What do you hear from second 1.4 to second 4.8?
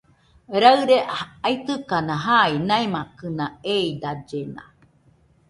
aisɨkana jai, naimakɨna eidallena.